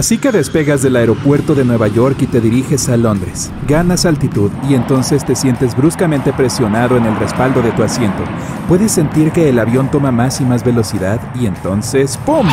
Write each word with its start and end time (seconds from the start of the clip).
Así 0.00 0.16
que 0.16 0.32
despegas 0.32 0.80
del 0.80 0.96
aeropuerto 0.96 1.54
de 1.54 1.62
Nueva 1.62 1.86
York 1.86 2.16
y 2.22 2.26
te 2.26 2.40
diriges 2.40 2.88
a 2.88 2.96
Londres. 2.96 3.52
Ganas 3.68 4.06
altitud 4.06 4.50
y 4.66 4.72
entonces 4.72 5.26
te 5.26 5.36
sientes 5.36 5.76
bruscamente 5.76 6.32
presionado 6.32 6.96
en 6.96 7.04
el 7.04 7.14
respaldo 7.16 7.60
de 7.60 7.70
tu 7.72 7.82
asiento. 7.82 8.24
Puedes 8.66 8.92
sentir 8.92 9.30
que 9.30 9.50
el 9.50 9.58
avión 9.58 9.90
toma 9.90 10.10
más 10.10 10.40
y 10.40 10.46
más 10.46 10.64
velocidad 10.64 11.20
y 11.38 11.44
entonces 11.44 12.16
¡pum! 12.24 12.48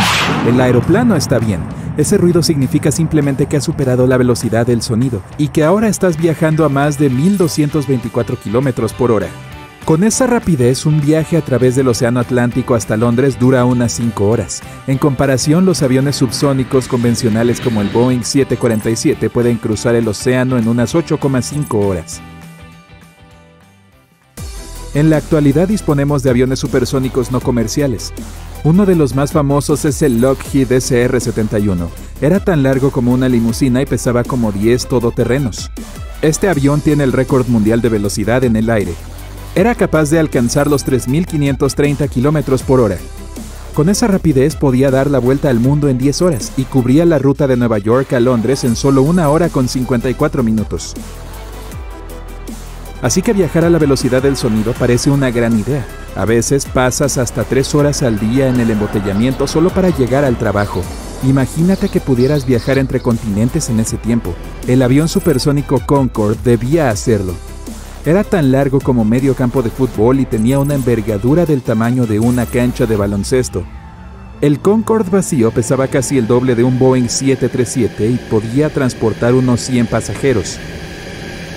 El 0.45 0.59
aeroplano 0.59 1.15
está 1.15 1.39
bien. 1.39 1.61
Ese 1.95 2.17
ruido 2.17 2.43
significa 2.43 2.91
simplemente 2.91 3.45
que 3.45 3.55
has 3.55 3.63
superado 3.63 4.07
la 4.07 4.17
velocidad 4.17 4.67
del 4.67 4.81
sonido 4.81 5.21
y 5.37 5.47
que 5.47 5.63
ahora 5.63 5.87
estás 5.87 6.17
viajando 6.17 6.65
a 6.65 6.69
más 6.69 6.99
de 6.99 7.09
1224 7.09 8.35
kilómetros 8.41 8.91
por 8.91 9.09
hora. 9.09 9.29
Con 9.87 10.03
esa 10.03 10.27
rapidez, 10.27 10.85
un 10.85 10.99
viaje 10.99 11.37
a 11.37 11.41
través 11.41 11.77
del 11.77 11.87
Océano 11.87 12.19
Atlántico 12.19 12.75
hasta 12.75 12.97
Londres 12.97 13.39
dura 13.39 13.63
unas 13.63 13.93
5 13.93 14.27
horas. 14.27 14.61
En 14.85 14.97
comparación, 14.97 15.65
los 15.65 15.81
aviones 15.81 16.17
subsónicos 16.17 16.89
convencionales 16.89 17.61
como 17.61 17.81
el 17.81 17.87
Boeing 17.87 18.23
747 18.23 19.29
pueden 19.29 19.55
cruzar 19.55 19.95
el 19.95 20.05
océano 20.09 20.57
en 20.57 20.67
unas 20.67 20.93
8,5 20.93 21.85
horas. 21.85 22.19
En 24.93 25.09
la 25.09 25.15
actualidad 25.15 25.69
disponemos 25.69 26.21
de 26.21 26.31
aviones 26.31 26.59
supersónicos 26.59 27.31
no 27.31 27.39
comerciales. 27.39 28.13
Uno 28.65 28.85
de 28.85 28.95
los 28.95 29.15
más 29.15 29.31
famosos 29.31 29.85
es 29.85 30.01
el 30.01 30.19
Lockheed 30.19 30.69
SR-71. 30.69 31.87
Era 32.19 32.41
tan 32.41 32.61
largo 32.61 32.91
como 32.91 33.13
una 33.13 33.29
limusina 33.29 33.81
y 33.81 33.85
pesaba 33.85 34.25
como 34.25 34.51
10 34.51 34.85
todoterrenos. 34.87 35.71
Este 36.21 36.49
avión 36.49 36.81
tiene 36.81 37.05
el 37.05 37.13
récord 37.13 37.47
mundial 37.47 37.81
de 37.81 37.87
velocidad 37.87 38.43
en 38.43 38.57
el 38.57 38.69
aire, 38.69 38.93
era 39.57 39.73
capaz 39.73 40.11
de 40.11 40.19
alcanzar 40.19 40.67
los 40.67 40.85
3.530 40.85 42.07
km 42.09 42.61
por 42.61 42.79
hora. 42.79 42.97
Con 43.73 43.89
esa 43.89 44.05
rapidez 44.05 44.55
podía 44.55 44.91
dar 44.91 45.09
la 45.09 45.17
vuelta 45.17 45.49
al 45.49 45.59
mundo 45.59 45.89
en 45.89 45.97
10 45.97 46.21
horas 46.21 46.51
y 46.57 46.65
cubría 46.65 47.05
la 47.05 47.17
ruta 47.17 47.47
de 47.47 47.57
Nueva 47.57 47.79
York 47.79 48.13
a 48.13 48.19
Londres 48.19 48.63
en 48.63 48.75
solo 48.75 49.01
una 49.01 49.29
hora 49.29 49.49
con 49.49 49.67
54 49.67 50.43
minutos. 50.43 50.93
Así 53.01 53.23
que 53.23 53.33
viajar 53.33 53.65
a 53.65 53.71
la 53.71 53.79
velocidad 53.79 54.21
del 54.21 54.37
sonido 54.37 54.73
parece 54.73 55.09
una 55.09 55.31
gran 55.31 55.59
idea. 55.59 55.87
A 56.15 56.25
veces 56.25 56.65
pasas 56.65 57.17
hasta 57.17 57.43
3 57.43 57.73
horas 57.73 58.03
al 58.03 58.19
día 58.19 58.49
en 58.49 58.59
el 58.59 58.69
embotellamiento 58.69 59.47
solo 59.47 59.71
para 59.71 59.89
llegar 59.89 60.23
al 60.23 60.37
trabajo. 60.37 60.83
Imagínate 61.23 61.89
que 61.89 61.99
pudieras 61.99 62.45
viajar 62.45 62.77
entre 62.77 62.99
continentes 62.99 63.69
en 63.69 63.79
ese 63.79 63.97
tiempo. 63.97 64.35
El 64.67 64.83
avión 64.83 65.07
supersónico 65.07 65.81
Concorde 65.83 66.37
debía 66.43 66.91
hacerlo. 66.91 67.33
Era 68.07 68.23
tan 68.23 68.53
largo 68.53 68.79
como 68.79 69.03
medio 69.03 69.35
campo 69.35 69.61
de 69.61 69.69
fútbol 69.69 70.21
y 70.21 70.25
tenía 70.25 70.59
una 70.59 70.75
envergadura 70.75 71.45
del 71.45 71.61
tamaño 71.61 72.07
de 72.07 72.21
una 72.21 72.45
cancha 72.45 72.85
de 72.85 72.95
baloncesto. 72.95 73.65
El 74.39 74.61
Concorde 74.61 75.09
vacío 75.09 75.51
pesaba 75.51 75.89
casi 75.89 76.17
el 76.17 76.25
doble 76.25 76.55
de 76.55 76.63
un 76.63 76.79
Boeing 76.79 77.09
737 77.09 78.07
y 78.07 78.15
podía 78.29 78.69
transportar 78.69 79.33
unos 79.33 79.59
100 79.59 79.87
pasajeros. 79.87 80.57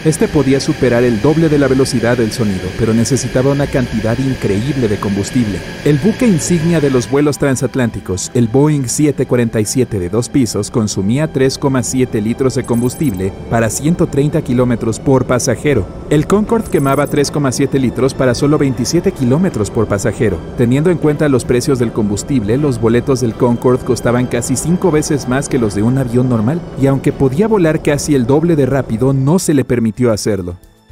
Este 0.02 0.28
podía 0.28 0.60
superar 0.60 1.04
el 1.04 1.20
doble 1.20 1.50
de 1.50 1.58
la 1.58 1.68
velocidad 1.68 2.16
del 2.16 2.32
sonido, 2.32 2.70
pero 2.78 2.94
necesitaba 2.94 3.52
una 3.52 3.66
cantidad 3.66 4.16
increíble 4.18 4.88
de 4.88 4.96
combustible. 4.96 5.58
El 5.84 5.98
buque 5.98 6.26
insignia 6.26 6.80
de 6.80 6.88
los 6.88 7.10
vuelos 7.10 7.36
transatlánticos, 7.36 8.30
el 8.32 8.48
Boeing 8.48 8.88
747 8.88 9.98
de 9.98 10.08
dos 10.08 10.30
pisos, 10.30 10.70
consumía 10.70 11.30
3,7 11.30 12.22
litros 12.22 12.54
de 12.54 12.64
combustible 12.64 13.30
para 13.50 13.68
130 13.68 14.40
kilómetros 14.40 14.98
por 14.98 15.26
pasajero. 15.26 15.86
El 16.08 16.26
Concorde 16.26 16.70
quemaba 16.70 17.06
3,7 17.06 17.78
litros 17.78 18.14
para 18.14 18.34
solo 18.34 18.56
27 18.56 19.12
kilómetros 19.12 19.70
por 19.70 19.86
pasajero. 19.86 20.38
Teniendo 20.56 20.90
en 20.90 20.96
cuenta 20.96 21.28
los 21.28 21.44
precios 21.44 21.78
del 21.78 21.92
combustible, 21.92 22.56
los 22.56 22.80
boletos 22.80 23.20
del 23.20 23.34
Concorde 23.34 23.84
costaban 23.84 24.26
casi 24.26 24.56
5 24.56 24.90
veces 24.90 25.28
más 25.28 25.50
que 25.50 25.58
los 25.58 25.74
de 25.74 25.82
un 25.82 25.98
avión 25.98 26.30
normal, 26.30 26.58
y 26.80 26.86
aunque 26.86 27.12
podía 27.12 27.48
volar 27.48 27.82
casi 27.82 28.14
el 28.14 28.26
doble 28.26 28.56
de 28.56 28.64
rápido, 28.64 29.12
no 29.12 29.38
se 29.38 29.52
le 29.52 29.62
permitía 29.62 29.89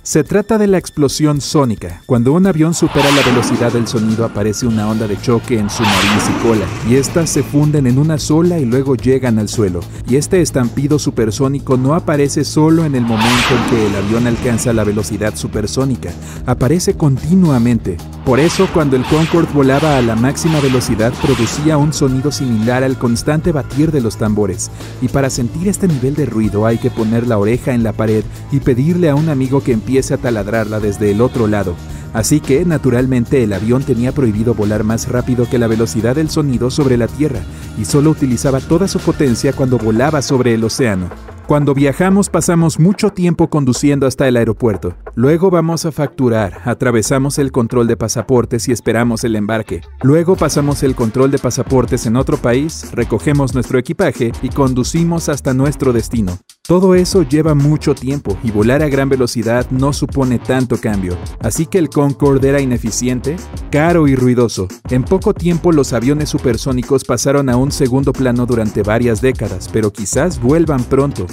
Se 0.09 0.25
trata 0.25 0.56
de 0.56 0.66
la 0.66 0.78
explosión 0.78 1.42
sónica. 1.42 2.03
Cuando 2.06 2.32
un 2.32 2.47
avión 2.47 2.72
supera 2.72 3.10
la 3.10 3.22
velocidad 3.22 3.72
del 3.72 3.86
sonido 3.86 4.25
aparece 4.25 4.66
una 4.66 4.88
onda 4.88 5.06
de 5.06 5.20
choque 5.20 5.59
en 5.59 5.69
su 5.69 5.82
nariz 5.82 6.31
y 6.31 6.42
cola, 6.42 6.64
y 6.88 6.94
estas 6.94 7.28
se 7.28 7.42
funden 7.42 7.87
en 7.87 7.98
una 7.98 8.16
sola 8.16 8.58
y 8.58 8.64
luego 8.64 8.94
llegan 8.94 9.38
al 9.38 9.50
suelo. 9.50 9.81
Y 10.08 10.16
este 10.16 10.41
estampido 10.41 10.98
supersónico 10.98 11.76
no 11.76 11.94
aparece 11.94 12.44
solo 12.44 12.87
en 12.87 12.94
el 12.94 13.03
momento 13.03 13.54
en 13.54 13.70
que 13.70 13.87
el 13.87 13.97
avión 13.97 14.26
alcanza 14.26 14.72
la 14.72 14.84
velocidad 14.84 15.37
supersónica, 15.37 16.10
aparece 16.47 16.94
continuamente. 16.94 17.98
Por 18.28 18.40
eso 18.40 18.68
cuando 18.74 18.94
el 18.94 19.04
Concorde 19.04 19.54
volaba 19.54 19.96
a 19.96 20.02
la 20.02 20.14
máxima 20.14 20.60
velocidad 20.60 21.14
producía 21.22 21.78
un 21.78 21.94
sonido 21.94 22.30
similar 22.30 22.84
al 22.84 22.98
constante 22.98 23.52
batir 23.52 23.90
de 23.90 24.02
los 24.02 24.18
tambores. 24.18 24.70
Y 25.00 25.08
para 25.08 25.30
sentir 25.30 25.66
este 25.66 25.88
nivel 25.88 26.14
de 26.14 26.26
ruido 26.26 26.66
hay 26.66 26.76
que 26.76 26.90
poner 26.90 27.26
la 27.26 27.38
oreja 27.38 27.72
en 27.72 27.82
la 27.82 27.94
pared 27.94 28.22
y 28.52 28.60
pedirle 28.60 29.08
a 29.08 29.14
un 29.14 29.30
amigo 29.30 29.62
que 29.62 29.72
empiece 29.72 30.12
a 30.12 30.18
taladrarla 30.18 30.78
desde 30.78 31.10
el 31.10 31.22
otro 31.22 31.46
lado, 31.46 31.74
así 32.12 32.40
que 32.40 32.66
naturalmente 32.66 33.42
el 33.42 33.54
avión 33.54 33.82
tenía 33.82 34.12
prohibido 34.12 34.52
volar 34.52 34.84
más 34.84 35.08
rápido 35.08 35.48
que 35.48 35.56
la 35.56 35.66
velocidad 35.66 36.14
del 36.14 36.28
sonido 36.28 36.70
sobre 36.70 36.98
la 36.98 37.06
Tierra 37.06 37.40
y 37.78 37.86
solo 37.86 38.10
utilizaba 38.10 38.60
toda 38.60 38.88
su 38.88 38.98
potencia 38.98 39.54
cuando 39.54 39.78
volaba 39.78 40.20
sobre 40.20 40.52
el 40.52 40.64
océano. 40.64 41.08
Cuando 41.46 41.72
viajamos 41.72 42.28
pasamos 42.28 42.78
mucho 42.78 43.08
tiempo 43.08 43.48
conduciendo 43.48 44.06
hasta 44.06 44.28
el 44.28 44.36
aeropuerto. 44.36 44.96
Luego 45.18 45.50
vamos 45.50 45.84
a 45.84 45.90
facturar, 45.90 46.60
atravesamos 46.64 47.40
el 47.40 47.50
control 47.50 47.88
de 47.88 47.96
pasaportes 47.96 48.68
y 48.68 48.72
esperamos 48.72 49.24
el 49.24 49.34
embarque. 49.34 49.80
Luego 50.00 50.36
pasamos 50.36 50.84
el 50.84 50.94
control 50.94 51.32
de 51.32 51.40
pasaportes 51.40 52.06
en 52.06 52.14
otro 52.14 52.36
país, 52.36 52.92
recogemos 52.92 53.52
nuestro 53.52 53.80
equipaje 53.80 54.30
y 54.42 54.48
conducimos 54.48 55.28
hasta 55.28 55.54
nuestro 55.54 55.92
destino. 55.92 56.38
Todo 56.62 56.94
eso 56.94 57.24
lleva 57.24 57.56
mucho 57.56 57.96
tiempo 57.96 58.38
y 58.44 58.52
volar 58.52 58.80
a 58.80 58.88
gran 58.88 59.08
velocidad 59.08 59.68
no 59.70 59.92
supone 59.92 60.38
tanto 60.38 60.76
cambio. 60.76 61.18
Así 61.40 61.66
que 61.66 61.78
el 61.78 61.88
Concorde 61.88 62.50
era 62.50 62.60
ineficiente, 62.60 63.34
caro 63.72 64.06
y 64.06 64.14
ruidoso. 64.14 64.68
En 64.88 65.02
poco 65.02 65.34
tiempo 65.34 65.72
los 65.72 65.92
aviones 65.94 66.28
supersónicos 66.28 67.02
pasaron 67.02 67.48
a 67.48 67.56
un 67.56 67.72
segundo 67.72 68.12
plano 68.12 68.46
durante 68.46 68.84
varias 68.84 69.20
décadas, 69.20 69.68
pero 69.72 69.92
quizás 69.92 70.40
vuelvan 70.40 70.84
pronto. 70.84 71.26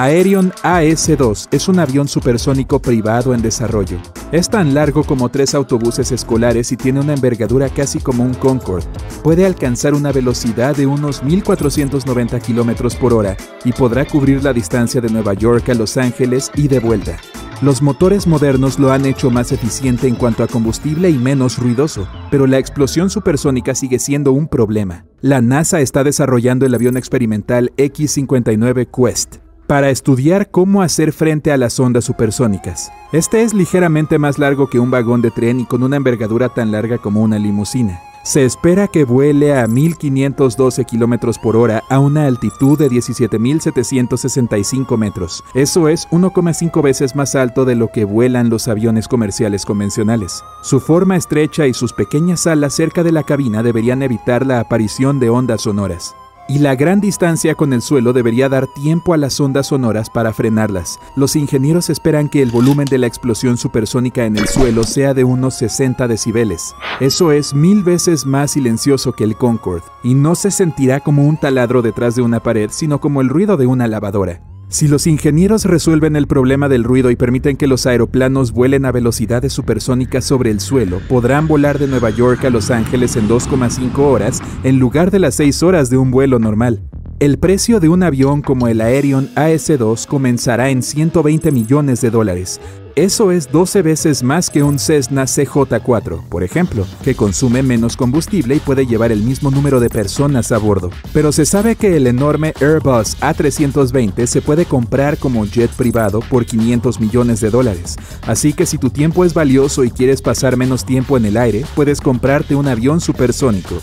Aerion 0.00 0.52
AS-2 0.62 1.48
es 1.50 1.66
un 1.66 1.80
avión 1.80 2.06
supersónico 2.06 2.80
privado 2.80 3.34
en 3.34 3.42
desarrollo. 3.42 3.98
Es 4.30 4.48
tan 4.48 4.72
largo 4.72 5.02
como 5.02 5.28
tres 5.28 5.56
autobuses 5.56 6.12
escolares 6.12 6.70
y 6.70 6.76
tiene 6.76 7.00
una 7.00 7.14
envergadura 7.14 7.68
casi 7.68 7.98
como 7.98 8.22
un 8.22 8.34
Concorde. 8.34 8.86
Puede 9.24 9.44
alcanzar 9.44 9.94
una 9.94 10.12
velocidad 10.12 10.76
de 10.76 10.86
unos 10.86 11.24
1.490 11.24 12.40
km 12.40 12.96
por 12.96 13.12
hora 13.12 13.36
y 13.64 13.72
podrá 13.72 14.04
cubrir 14.04 14.44
la 14.44 14.52
distancia 14.52 15.00
de 15.00 15.10
Nueva 15.10 15.34
York 15.34 15.68
a 15.68 15.74
Los 15.74 15.96
Ángeles 15.96 16.52
y 16.54 16.68
de 16.68 16.78
vuelta. 16.78 17.16
Los 17.60 17.82
motores 17.82 18.28
modernos 18.28 18.78
lo 18.78 18.92
han 18.92 19.04
hecho 19.04 19.32
más 19.32 19.50
eficiente 19.50 20.06
en 20.06 20.14
cuanto 20.14 20.44
a 20.44 20.46
combustible 20.46 21.10
y 21.10 21.18
menos 21.18 21.58
ruidoso, 21.58 22.06
pero 22.30 22.46
la 22.46 22.58
explosión 22.58 23.10
supersónica 23.10 23.74
sigue 23.74 23.98
siendo 23.98 24.30
un 24.30 24.46
problema. 24.46 25.06
La 25.22 25.40
NASA 25.40 25.80
está 25.80 26.04
desarrollando 26.04 26.66
el 26.66 26.74
avión 26.76 26.96
experimental 26.96 27.72
X-59 27.76 28.86
Quest 28.96 29.47
para 29.68 29.90
estudiar 29.90 30.50
cómo 30.50 30.82
hacer 30.82 31.12
frente 31.12 31.52
a 31.52 31.56
las 31.58 31.78
ondas 31.78 32.06
supersónicas. 32.06 32.90
Este 33.12 33.42
es 33.42 33.52
ligeramente 33.52 34.18
más 34.18 34.38
largo 34.38 34.68
que 34.68 34.78
un 34.80 34.90
vagón 34.90 35.20
de 35.20 35.30
tren 35.30 35.60
y 35.60 35.66
con 35.66 35.82
una 35.82 35.96
envergadura 35.96 36.48
tan 36.48 36.72
larga 36.72 36.96
como 36.96 37.20
una 37.20 37.38
limusina. 37.38 38.00
Se 38.22 38.46
espera 38.46 38.88
que 38.88 39.04
vuele 39.04 39.58
a 39.58 39.66
1512 39.66 40.86
km 40.86 41.38
por 41.40 41.56
hora 41.56 41.82
a 41.90 41.98
una 41.98 42.24
altitud 42.26 42.78
de 42.78 42.88
17.765 42.90 44.96
metros. 44.96 45.44
Eso 45.54 45.88
es 45.88 46.08
1,5 46.10 46.82
veces 46.82 47.14
más 47.14 47.34
alto 47.34 47.66
de 47.66 47.74
lo 47.74 47.88
que 47.88 48.04
vuelan 48.04 48.50
los 48.50 48.68
aviones 48.68 49.06
comerciales 49.06 49.66
convencionales. 49.66 50.42
Su 50.62 50.80
forma 50.80 51.16
estrecha 51.16 51.66
y 51.66 51.74
sus 51.74 51.92
pequeñas 51.92 52.46
alas 52.46 52.72
cerca 52.74 53.02
de 53.02 53.12
la 53.12 53.22
cabina 53.22 53.62
deberían 53.62 54.02
evitar 54.02 54.46
la 54.46 54.60
aparición 54.60 55.20
de 55.20 55.28
ondas 55.30 55.60
sonoras 55.62 56.14
y 56.48 56.58
la 56.58 56.74
gran 56.74 57.00
distancia 57.00 57.54
con 57.54 57.72
el 57.72 57.82
suelo 57.82 58.12
debería 58.12 58.48
dar 58.48 58.66
tiempo 58.66 59.12
a 59.12 59.18
las 59.18 59.38
ondas 59.38 59.66
sonoras 59.68 60.08
para 60.08 60.32
frenarlas. 60.32 60.98
Los 61.14 61.36
ingenieros 61.36 61.90
esperan 61.90 62.28
que 62.28 62.42
el 62.42 62.50
volumen 62.50 62.86
de 62.86 62.98
la 62.98 63.06
explosión 63.06 63.58
supersónica 63.58 64.24
en 64.24 64.36
el 64.36 64.48
suelo 64.48 64.82
sea 64.84 65.12
de 65.12 65.24
unos 65.24 65.54
60 65.58 66.08
decibeles. 66.08 66.74
Eso 67.00 67.32
es 67.32 67.54
mil 67.54 67.82
veces 67.82 68.24
más 68.24 68.52
silencioso 68.52 69.12
que 69.12 69.24
el 69.24 69.36
Concorde, 69.36 69.84
y 70.02 70.14
no 70.14 70.34
se 70.34 70.50
sentirá 70.50 71.00
como 71.00 71.24
un 71.24 71.36
taladro 71.36 71.82
detrás 71.82 72.16
de 72.16 72.22
una 72.22 72.40
pared, 72.40 72.70
sino 72.72 72.98
como 72.98 73.20
el 73.20 73.28
ruido 73.28 73.56
de 73.56 73.66
una 73.66 73.86
lavadora. 73.86 74.40
Si 74.70 74.86
los 74.86 75.06
ingenieros 75.06 75.64
resuelven 75.64 76.14
el 76.14 76.26
problema 76.26 76.68
del 76.68 76.84
ruido 76.84 77.10
y 77.10 77.16
permiten 77.16 77.56
que 77.56 77.66
los 77.66 77.86
aeroplanos 77.86 78.52
vuelen 78.52 78.84
a 78.84 78.92
velocidades 78.92 79.50
supersónicas 79.50 80.26
sobre 80.26 80.50
el 80.50 80.60
suelo, 80.60 81.00
podrán 81.08 81.48
volar 81.48 81.78
de 81.78 81.86
Nueva 81.86 82.10
York 82.10 82.44
a 82.44 82.50
Los 82.50 82.70
Ángeles 82.70 83.16
en 83.16 83.28
2,5 83.28 83.98
horas 83.98 84.42
en 84.64 84.78
lugar 84.78 85.10
de 85.10 85.20
las 85.20 85.36
6 85.36 85.62
horas 85.62 85.88
de 85.88 85.96
un 85.96 86.10
vuelo 86.10 86.38
normal. 86.38 86.82
El 87.18 87.38
precio 87.38 87.80
de 87.80 87.88
un 87.88 88.02
avión 88.02 88.42
como 88.42 88.68
el 88.68 88.82
Aerion 88.82 89.30
AS-2 89.36 90.06
comenzará 90.06 90.68
en 90.68 90.82
120 90.82 91.50
millones 91.50 92.02
de 92.02 92.10
dólares. 92.10 92.60
Eso 92.98 93.30
es 93.30 93.52
12 93.52 93.82
veces 93.82 94.24
más 94.24 94.50
que 94.50 94.64
un 94.64 94.80
Cessna 94.80 95.22
CJ4, 95.22 96.24
por 96.28 96.42
ejemplo, 96.42 96.84
que 97.04 97.14
consume 97.14 97.62
menos 97.62 97.96
combustible 97.96 98.56
y 98.56 98.58
puede 98.58 98.86
llevar 98.86 99.12
el 99.12 99.22
mismo 99.22 99.52
número 99.52 99.78
de 99.78 99.88
personas 99.88 100.50
a 100.50 100.58
bordo. 100.58 100.90
Pero 101.12 101.30
se 101.30 101.46
sabe 101.46 101.76
que 101.76 101.96
el 101.96 102.08
enorme 102.08 102.54
Airbus 102.60 103.16
A320 103.20 104.26
se 104.26 104.42
puede 104.42 104.64
comprar 104.64 105.16
como 105.16 105.46
jet 105.46 105.70
privado 105.70 106.18
por 106.28 106.44
500 106.44 106.98
millones 106.98 107.40
de 107.40 107.50
dólares. 107.50 107.94
Así 108.26 108.52
que 108.52 108.66
si 108.66 108.78
tu 108.78 108.90
tiempo 108.90 109.24
es 109.24 109.32
valioso 109.32 109.84
y 109.84 109.92
quieres 109.92 110.20
pasar 110.20 110.56
menos 110.56 110.84
tiempo 110.84 111.16
en 111.16 111.26
el 111.26 111.36
aire, 111.36 111.64
puedes 111.76 112.00
comprarte 112.00 112.56
un 112.56 112.66
avión 112.66 113.00
supersónico. 113.00 113.76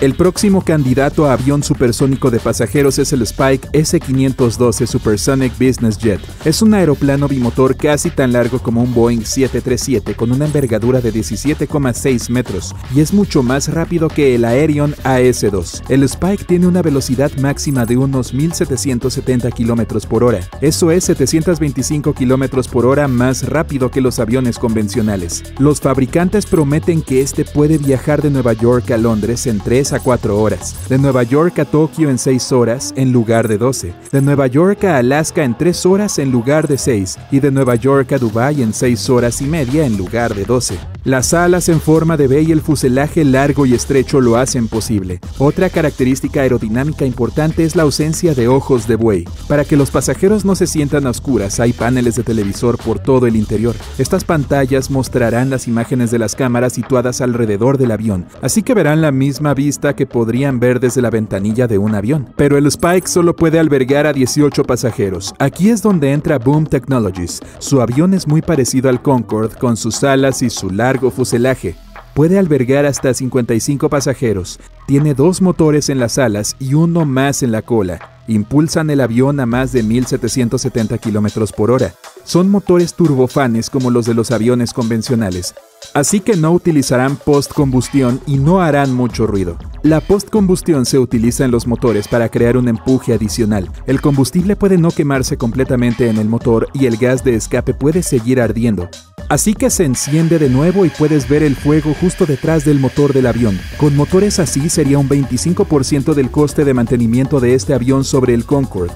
El 0.00 0.14
próximo 0.14 0.62
candidato 0.62 1.26
a 1.26 1.32
avión 1.32 1.64
supersónico 1.64 2.30
de 2.30 2.38
pasajeros 2.38 3.00
es 3.00 3.12
el 3.12 3.22
Spike 3.22 3.68
S-512 3.72 4.86
Supersonic 4.86 5.52
Business 5.54 5.98
Jet. 5.98 6.20
Es 6.44 6.62
un 6.62 6.72
aeroplano 6.74 7.26
bimotor 7.26 7.76
casi 7.76 8.10
tan 8.10 8.32
largo 8.32 8.60
como 8.60 8.80
un 8.80 8.94
Boeing 8.94 9.24
737 9.24 10.14
con 10.14 10.30
una 10.30 10.44
envergadura 10.44 11.00
de 11.00 11.12
17,6 11.12 12.30
metros 12.30 12.76
y 12.94 13.00
es 13.00 13.12
mucho 13.12 13.42
más 13.42 13.74
rápido 13.74 14.06
que 14.06 14.36
el 14.36 14.44
Aerion 14.44 14.94
AS-2. 15.02 15.82
El 15.88 16.04
Spike 16.04 16.44
tiene 16.44 16.68
una 16.68 16.80
velocidad 16.80 17.32
máxima 17.40 17.84
de 17.84 17.96
unos 17.96 18.32
1770 18.32 19.50
km 19.50 20.06
por 20.06 20.22
hora. 20.22 20.48
Eso 20.60 20.92
es 20.92 21.02
725 21.04 22.14
km 22.14 22.68
por 22.68 22.86
hora 22.86 23.08
más 23.08 23.48
rápido 23.48 23.90
que 23.90 24.00
los 24.00 24.20
aviones 24.20 24.60
convencionales. 24.60 25.42
Los 25.58 25.80
fabricantes 25.80 26.46
prometen 26.46 27.02
que 27.02 27.20
este 27.20 27.44
puede 27.44 27.78
viajar 27.78 28.22
de 28.22 28.30
Nueva 28.30 28.52
York 28.52 28.92
a 28.92 28.96
Londres 28.96 29.48
en 29.48 29.58
3 29.58 29.87
a 29.92 30.00
4 30.00 30.40
horas, 30.40 30.74
de 30.88 30.98
Nueva 30.98 31.22
York 31.22 31.58
a 31.58 31.64
Tokio 31.64 32.10
en 32.10 32.18
6 32.18 32.52
horas 32.52 32.92
en 32.96 33.12
lugar 33.12 33.48
de 33.48 33.58
12, 33.58 33.94
de 34.12 34.22
Nueva 34.22 34.46
York 34.46 34.84
a 34.84 34.98
Alaska 34.98 35.44
en 35.44 35.56
3 35.56 35.86
horas 35.86 36.18
en 36.18 36.30
lugar 36.30 36.68
de 36.68 36.78
6 36.78 37.18
y 37.30 37.40
de 37.40 37.50
Nueva 37.50 37.74
York 37.76 38.12
a 38.12 38.18
Dubai 38.18 38.62
en 38.62 38.72
6 38.72 39.10
horas 39.10 39.40
y 39.40 39.44
media 39.44 39.86
en 39.86 39.96
lugar 39.96 40.34
de 40.34 40.44
12. 40.44 40.97
Las 41.04 41.32
alas 41.32 41.68
en 41.68 41.80
forma 41.80 42.16
de 42.16 42.26
B 42.26 42.42
y 42.42 42.50
el 42.50 42.60
fuselaje 42.60 43.24
largo 43.24 43.66
y 43.66 43.72
estrecho 43.72 44.20
lo 44.20 44.36
hacen 44.36 44.66
posible. 44.66 45.20
Otra 45.38 45.70
característica 45.70 46.40
aerodinámica 46.40 47.06
importante 47.06 47.62
es 47.62 47.76
la 47.76 47.84
ausencia 47.84 48.34
de 48.34 48.48
ojos 48.48 48.88
de 48.88 48.96
buey. 48.96 49.24
Para 49.46 49.64
que 49.64 49.76
los 49.76 49.92
pasajeros 49.92 50.44
no 50.44 50.56
se 50.56 50.66
sientan 50.66 51.06
a 51.06 51.10
oscuras, 51.10 51.60
hay 51.60 51.72
paneles 51.72 52.16
de 52.16 52.24
televisor 52.24 52.78
por 52.78 52.98
todo 52.98 53.28
el 53.28 53.36
interior. 53.36 53.76
Estas 53.96 54.24
pantallas 54.24 54.90
mostrarán 54.90 55.50
las 55.50 55.68
imágenes 55.68 56.10
de 56.10 56.18
las 56.18 56.34
cámaras 56.34 56.72
situadas 56.72 57.20
alrededor 57.20 57.78
del 57.78 57.92
avión, 57.92 58.26
así 58.42 58.64
que 58.64 58.74
verán 58.74 59.00
la 59.00 59.12
misma 59.12 59.54
vista 59.54 59.94
que 59.94 60.04
podrían 60.04 60.58
ver 60.58 60.80
desde 60.80 61.00
la 61.00 61.10
ventanilla 61.10 61.68
de 61.68 61.78
un 61.78 61.94
avión. 61.94 62.28
Pero 62.34 62.58
el 62.58 62.66
Spike 62.66 63.06
solo 63.06 63.36
puede 63.36 63.60
albergar 63.60 64.06
a 64.06 64.12
18 64.12 64.64
pasajeros. 64.64 65.32
Aquí 65.38 65.70
es 65.70 65.80
donde 65.80 66.12
entra 66.12 66.38
Boom 66.38 66.66
Technologies. 66.66 67.40
Su 67.60 67.80
avión 67.80 68.14
es 68.14 68.26
muy 68.26 68.42
parecido 68.42 68.90
al 68.90 69.00
Concorde 69.00 69.54
con 69.56 69.76
sus 69.76 70.02
alas 70.02 70.42
y 70.42 70.50
su 70.50 70.70
largo 70.70 70.87
fuselaje. 70.96 71.76
Puede 72.14 72.38
albergar 72.38 72.86
hasta 72.86 73.14
55 73.14 73.88
pasajeros. 73.88 74.58
Tiene 74.86 75.14
dos 75.14 75.40
motores 75.40 75.88
en 75.88 75.98
las 76.00 76.18
alas 76.18 76.56
y 76.58 76.74
uno 76.74 77.04
más 77.04 77.42
en 77.42 77.52
la 77.52 77.62
cola. 77.62 78.00
Impulsan 78.26 78.90
el 78.90 79.00
avión 79.00 79.38
a 79.40 79.46
más 79.46 79.72
de 79.72 79.82
1770 79.82 80.98
km 80.98 81.52
por 81.52 81.70
hora. 81.70 81.94
Son 82.24 82.50
motores 82.50 82.94
turbofanes 82.94 83.70
como 83.70 83.90
los 83.90 84.04
de 84.04 84.14
los 84.14 84.32
aviones 84.32 84.72
convencionales, 84.72 85.54
así 85.94 86.20
que 86.20 86.36
no 86.36 86.52
utilizarán 86.52 87.16
postcombustión 87.16 88.20
y 88.26 88.36
no 88.36 88.60
harán 88.60 88.92
mucho 88.92 89.26
ruido. 89.26 89.56
La 89.82 90.00
postcombustión 90.00 90.84
se 90.84 90.98
utiliza 90.98 91.44
en 91.44 91.52
los 91.52 91.66
motores 91.66 92.06
para 92.08 92.28
crear 92.28 92.56
un 92.56 92.68
empuje 92.68 93.14
adicional. 93.14 93.70
El 93.86 94.00
combustible 94.00 94.56
puede 94.56 94.76
no 94.76 94.90
quemarse 94.90 95.38
completamente 95.38 96.10
en 96.10 96.18
el 96.18 96.28
motor 96.28 96.68
y 96.74 96.86
el 96.86 96.96
gas 96.98 97.24
de 97.24 97.34
escape 97.34 97.72
puede 97.72 98.02
seguir 98.02 98.40
ardiendo. 98.40 98.90
Así 99.28 99.52
que 99.52 99.68
se 99.68 99.84
enciende 99.84 100.38
de 100.38 100.48
nuevo 100.48 100.86
y 100.86 100.88
puedes 100.88 101.28
ver 101.28 101.42
el 101.42 101.54
fuego 101.54 101.94
justo 102.00 102.24
detrás 102.24 102.64
del 102.64 102.78
motor 102.78 103.12
del 103.12 103.26
avión. 103.26 103.58
Con 103.76 103.94
motores 103.94 104.38
así 104.38 104.70
sería 104.70 104.98
un 104.98 105.08
25% 105.08 106.14
del 106.14 106.30
coste 106.30 106.64
de 106.64 106.72
mantenimiento 106.72 107.38
de 107.38 107.54
este 107.54 107.74
avión 107.74 108.04
sobre 108.04 108.32
el 108.32 108.46
Concorde. 108.46 108.94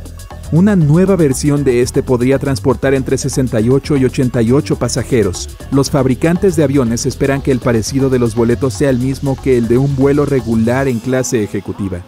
Una 0.51 0.75
nueva 0.75 1.17
versión 1.17 1.65
de 1.65 1.83
este 1.83 2.03
podría 2.03 2.39
transportar 2.39 2.95
entre 2.95 3.19
68 3.19 3.97
y 3.97 4.05
88 4.07 4.77
pasajeros. 4.77 5.51
Los 5.71 5.91
fabricantes 5.91 6.57
de 6.57 6.65
aviones 6.65 7.05
esperan 7.05 7.43
que 7.43 7.53
el 7.53 7.59
parecido 7.59 8.09
de 8.09 8.19
los 8.19 8.35
boletos 8.35 8.75
sea 8.75 8.91
el 8.91 8.99
mismo 8.99 9.37
que 9.41 9.59
el 9.59 9.69
de 9.69 9.79
un 9.79 9.97
vuelo 9.97 10.25
regular 10.25 10.89
en 10.89 10.99
clase 10.99 11.43
ejecutiva. 11.43 12.03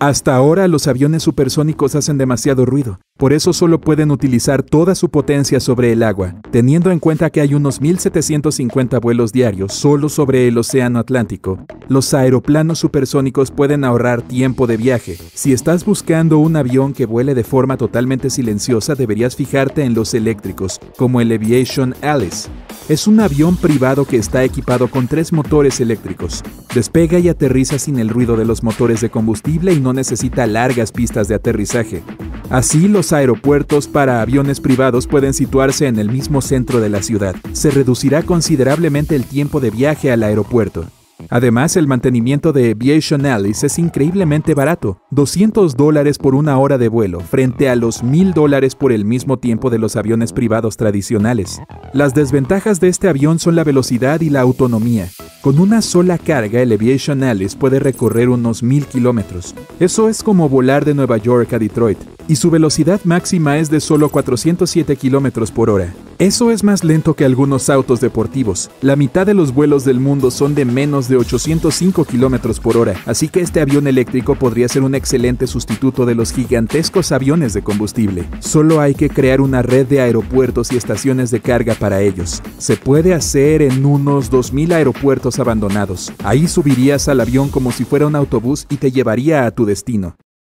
Hasta 0.00 0.34
ahora 0.34 0.66
los 0.66 0.88
aviones 0.88 1.22
supersónicos 1.22 1.94
hacen 1.94 2.16
demasiado 2.16 2.64
ruido, 2.64 3.00
por 3.18 3.34
eso 3.34 3.52
solo 3.52 3.82
pueden 3.82 4.10
utilizar 4.10 4.62
toda 4.62 4.94
su 4.94 5.10
potencia 5.10 5.60
sobre 5.60 5.92
el 5.92 6.02
agua, 6.02 6.36
teniendo 6.50 6.90
en 6.90 6.98
cuenta 6.98 7.28
que 7.28 7.42
hay 7.42 7.52
unos 7.52 7.82
1.750 7.82 8.98
vuelos 8.98 9.30
diarios 9.30 9.74
solo 9.74 10.08
sobre 10.08 10.48
el 10.48 10.56
Océano 10.56 11.00
Atlántico. 11.00 11.58
Los 11.88 12.14
aeroplanos 12.14 12.78
supersónicos 12.78 13.50
pueden 13.50 13.84
ahorrar 13.84 14.22
tiempo 14.22 14.66
de 14.66 14.78
viaje. 14.78 15.18
Si 15.34 15.52
estás 15.52 15.84
buscando 15.84 16.38
un 16.38 16.56
avión 16.56 16.94
que 16.94 17.04
vuele 17.04 17.34
de 17.34 17.44
forma 17.44 17.76
totalmente 17.76 18.30
silenciosa, 18.30 18.94
deberías 18.94 19.36
fijarte 19.36 19.84
en 19.84 19.92
los 19.92 20.14
eléctricos, 20.14 20.80
como 20.96 21.20
el 21.20 21.30
Aviation 21.30 21.94
Alice. 22.00 22.48
Es 22.88 23.06
un 23.06 23.20
avión 23.20 23.56
privado 23.56 24.04
que 24.06 24.16
está 24.16 24.42
equipado 24.44 24.88
con 24.88 25.06
tres 25.06 25.32
motores 25.32 25.78
eléctricos. 25.80 26.42
Despega 26.74 27.18
y 27.18 27.28
aterriza 27.28 27.78
sin 27.78 27.98
el 27.98 28.08
ruido 28.08 28.36
de 28.36 28.44
los 28.44 28.62
motores 28.62 29.00
de 29.00 29.10
combustible 29.10 29.72
y 29.72 29.80
no 29.80 29.89
necesita 29.92 30.46
largas 30.46 30.92
pistas 30.92 31.28
de 31.28 31.34
aterrizaje. 31.34 32.02
Así, 32.50 32.88
los 32.88 33.12
aeropuertos 33.12 33.86
para 33.86 34.22
aviones 34.22 34.60
privados 34.60 35.06
pueden 35.06 35.34
situarse 35.34 35.86
en 35.86 35.98
el 35.98 36.10
mismo 36.10 36.40
centro 36.40 36.80
de 36.80 36.88
la 36.88 37.02
ciudad. 37.02 37.36
Se 37.52 37.70
reducirá 37.70 38.22
considerablemente 38.22 39.14
el 39.14 39.24
tiempo 39.24 39.60
de 39.60 39.70
viaje 39.70 40.10
al 40.10 40.22
aeropuerto. 40.22 40.86
Además, 41.28 41.76
el 41.76 41.86
mantenimiento 41.86 42.52
de 42.52 42.70
Aviation 42.70 43.26
Alice 43.26 43.66
es 43.66 43.78
increíblemente 43.78 44.54
barato, 44.54 45.02
200 45.10 45.76
dólares 45.76 46.18
por 46.18 46.34
una 46.34 46.58
hora 46.58 46.78
de 46.78 46.88
vuelo, 46.88 47.20
frente 47.20 47.68
a 47.68 47.76
los 47.76 48.02
1000 48.02 48.32
dólares 48.32 48.74
por 48.74 48.92
el 48.92 49.04
mismo 49.04 49.38
tiempo 49.38 49.70
de 49.70 49.78
los 49.78 49.96
aviones 49.96 50.32
privados 50.32 50.76
tradicionales. 50.76 51.60
Las 51.92 52.14
desventajas 52.14 52.80
de 52.80 52.88
este 52.88 53.08
avión 53.08 53.38
son 53.38 53.56
la 53.56 53.64
velocidad 53.64 54.20
y 54.20 54.30
la 54.30 54.40
autonomía. 54.40 55.08
Con 55.42 55.58
una 55.58 55.82
sola 55.82 56.18
carga, 56.18 56.60
el 56.60 56.72
Aviation 56.72 57.22
Alice 57.22 57.56
puede 57.56 57.78
recorrer 57.78 58.28
unos 58.28 58.62
1000 58.62 58.86
kilómetros. 58.86 59.54
Eso 59.78 60.08
es 60.08 60.22
como 60.22 60.48
volar 60.48 60.84
de 60.84 60.94
Nueva 60.94 61.16
York 61.16 61.52
a 61.52 61.58
Detroit 61.58 61.98
y 62.28 62.36
su 62.36 62.50
velocidad 62.50 63.00
máxima 63.04 63.58
es 63.58 63.70
de 63.70 63.80
solo 63.80 64.08
407 64.08 64.96
km 64.96 65.50
por 65.50 65.70
hora. 65.70 65.92
Eso 66.20 66.50
es 66.50 66.62
más 66.64 66.84
lento 66.84 67.14
que 67.14 67.24
algunos 67.24 67.70
autos 67.70 67.98
deportivos. 68.02 68.70
La 68.82 68.94
mitad 68.94 69.24
de 69.24 69.32
los 69.32 69.54
vuelos 69.54 69.86
del 69.86 70.00
mundo 70.00 70.30
son 70.30 70.54
de 70.54 70.66
menos 70.66 71.08
de 71.08 71.16
805 71.16 72.04
km 72.04 72.60
por 72.60 72.76
hora, 72.76 72.94
así 73.06 73.30
que 73.30 73.40
este 73.40 73.58
avión 73.62 73.86
eléctrico 73.86 74.34
podría 74.34 74.68
ser 74.68 74.82
un 74.82 74.94
excelente 74.94 75.46
sustituto 75.46 76.04
de 76.04 76.14
los 76.14 76.34
gigantescos 76.34 77.10
aviones 77.12 77.54
de 77.54 77.62
combustible. 77.62 78.28
Solo 78.40 78.82
hay 78.82 78.94
que 78.94 79.08
crear 79.08 79.40
una 79.40 79.62
red 79.62 79.86
de 79.86 80.02
aeropuertos 80.02 80.72
y 80.72 80.76
estaciones 80.76 81.30
de 81.30 81.40
carga 81.40 81.74
para 81.74 82.02
ellos. 82.02 82.42
Se 82.58 82.76
puede 82.76 83.14
hacer 83.14 83.62
en 83.62 83.86
unos 83.86 84.30
2.000 84.30 84.74
aeropuertos 84.74 85.38
abandonados. 85.38 86.12
Ahí 86.22 86.48
subirías 86.48 87.08
al 87.08 87.20
avión 87.20 87.48
como 87.48 87.72
si 87.72 87.86
fuera 87.86 88.06
un 88.06 88.14
autobús 88.14 88.66
y 88.68 88.76
te 88.76 88.92
llevaría 88.92 89.46
a 89.46 89.52
tu 89.52 89.64
destino. 89.64 90.16